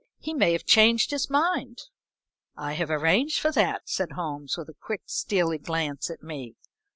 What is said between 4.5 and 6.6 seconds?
with a quick, steely glance at me.